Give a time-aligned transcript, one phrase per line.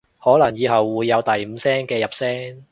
[0.19, 2.65] 可能以後會有第五聲嘅入聲